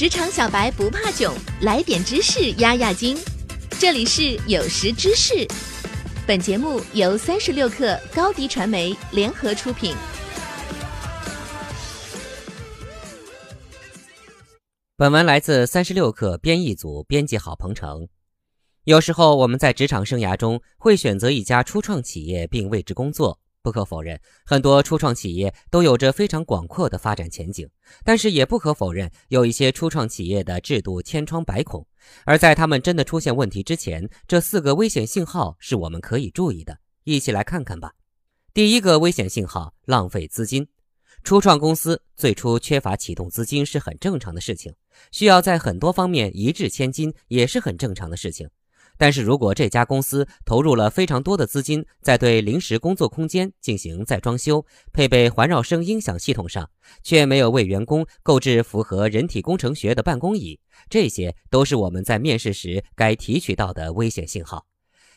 [0.00, 3.18] 职场小白不怕囧，来点知识压压惊。
[3.78, 5.46] 这里是有识知识，
[6.26, 9.94] 本节目由三十六克高低传媒联合出品。
[14.96, 18.08] 本文来自三十六克编译组编辑好鹏程。
[18.84, 23.39] 有时候我们在职场生涯中会选择一家初创企业并为之工作。
[23.62, 27.68] 不可否认，很多初创企业都有着非常广阔的发展前景，
[28.04, 31.86] 但是也不可否认，有一些初创企业的制度千疮百孔。
[32.24, 37.92] 而在他们真的出现问题之前，这四个危险信号是我们可以注意的，一起来看看吧。
[38.54, 40.66] 第一个危险信号：浪费资金。
[41.22, 44.74] 初创公司最初缺乏启动资金是很正常的事情，
[45.12, 48.48] 需要在很多方面一掷千金也是很正常的事情。
[49.00, 56.68] 但是如果这家公司投入了非常多的资金在对临时工作空间进行再装修、配备环绕声音响系统上，
[57.02, 60.60] 却没有为员工购置符合人体工程学的办公椅，
[60.90, 64.66] 这些都是我们在面试时该提取到的危险信号。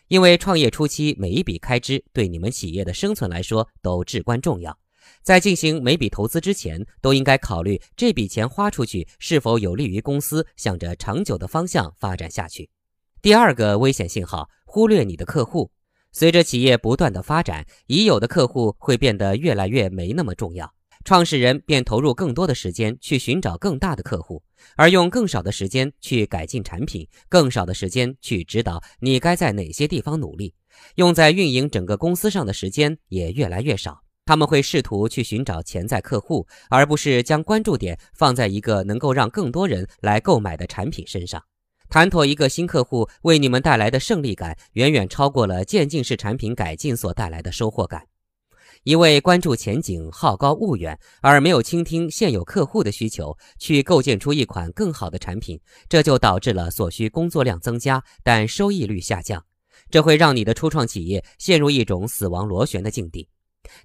[0.07, 4.77] 因为创业初期每一笔开支对你们企业的生存来说都至关重要，
[5.23, 12.69] 在进行每笔投资之前，都应该考虑这笔钱花出去是否有利于公司向着长久的方向发展下去。
[13.23, 15.71] 第二个危险信号：忽略你的客户。
[16.11, 20.69] 随着企业不断的发展，已有的客户会变得越来越没那么重要，
[21.05, 24.43] 创始人便投入更多的时间去寻找更大的客户，
[24.75, 30.53] 而用更少的时间去改进产品，更少的时间去指导你该在哪些地方努力，
[30.95, 34.01] 用在运营整个公司上的时间也越来越少。
[34.25, 41.41] 他们会试图去寻找潜在客户，而不是将关注点放在一个能够让更多人来购买的产品身上。
[41.93, 48.07] 谈妥一个新客户为你们带来的胜利感，远远超过了渐进式产品改进所带来的收获感。
[48.81, 59.45] 一味关注前景、好高骛远，而没有倾听现有客户的需求，去构建出一款更好的产品，这就导致了所需工作量增加，但收益率下降。
[59.91, 63.29] 这会让你的初创企业陷入一种死亡螺旋的境地。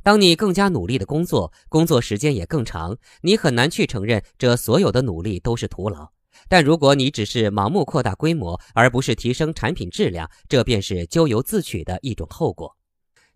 [0.02, 6.10] 当你更加努力的工作，工作时间也更长，你很难去承认这所有的努力都是徒劳。
[6.48, 12.76] 但如果你只是盲目扩大规模，而不是提升产品质量，这便是咎由自取的一种后果。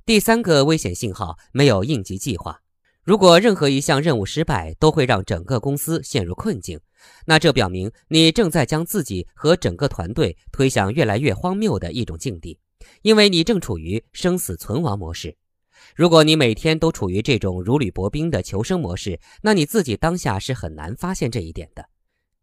[0.04, 2.60] 第三个危险信号：没有应急计划。
[3.04, 6.78] 如果任何一项任务失败都会让整个公司陷入困境，
[7.26, 12.58] 那这表明你正在将自己和整个团队推向越来越荒谬的一种境地，
[13.02, 15.36] 因为你正处于生死存亡模式。
[15.94, 21.86] 如果你每天都处于这种如履薄冰的求生模式，那你自己当下是很难发现这一点的。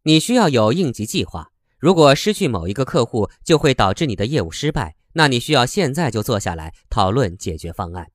[0.04, 1.50] 你需要有应急计划。
[1.78, 8.12] 如果失去某一个客户就会导致你的业务失败，那你需要现在就坐下来讨论解决方案。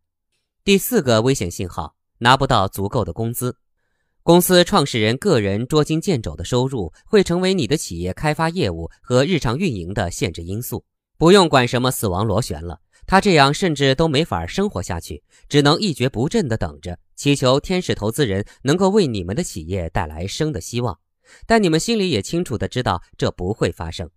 [0.62, 3.56] 第四个危险信号：拿不到足够的工资。
[4.22, 10.84] 公司创始人个人捉襟见肘的收入会成为你的企业开发业务和日常运营的限制因素。
[11.16, 20.99] 不用管什么死亡螺旋了，他这样甚至都没法生活下去，只能一蹶不振地等着，祈求天使投资人能够为你们的企业带来生的希望。
[21.47, 24.10] 但你们心里也清楚的知道，这不会发生。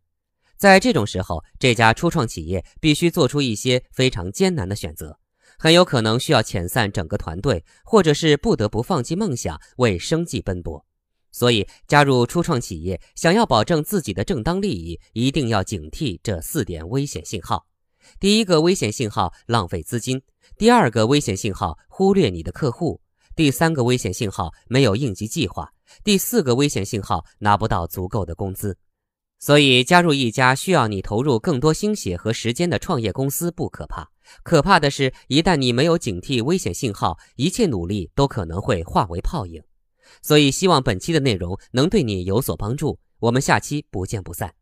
[0.58, 5.20] 在这种时候，这家初创企业必须做出一些非常艰难的选择，
[5.59, 10.86] 很有可能需要遣散整个团队，或者是不得不放弃梦想，为生计奔波。
[11.32, 17.68] 所以，加入初创企业，想要保证自己的正当利益，一定要警惕这四点危险信号。
[18.19, 20.19] 第一个危险信号：浪费资金；
[20.57, 23.00] 第二个危险信号：忽略你的客户；
[23.35, 25.72] 第三个危险信号：没有应急计划。
[26.03, 28.78] 第四个危险信号，拿不到足够的工资，
[29.40, 34.09] 所以加入一家需要你投入更多心血和时间的创业公司不可怕，
[34.44, 39.63] 可怕的是，一旦你没有警惕危险信号，一切努力都可能会化为泡影。
[40.22, 44.53] 所以，希望本期的内容能对你有所帮助，我们下期不见不散。